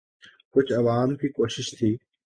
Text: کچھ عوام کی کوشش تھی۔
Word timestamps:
کچھ 0.53 0.73
عوام 0.73 1.15
کی 1.15 1.27
کوشش 1.29 1.77
تھی۔ 1.79 1.95